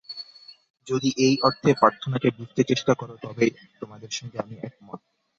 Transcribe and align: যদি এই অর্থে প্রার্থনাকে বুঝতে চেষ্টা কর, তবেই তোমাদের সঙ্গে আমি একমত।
যদি 0.87 1.09
এই 1.17 1.35
অর্থে 1.43 1.69
প্রার্থনাকে 1.73 2.29
বুঝতে 2.37 2.61
চেষ্টা 2.63 2.93
কর, 2.93 3.09
তবেই 3.23 3.51
তোমাদের 3.81 4.11
সঙ্গে 4.11 4.37
আমি 4.39 4.55
একমত। 4.61 4.99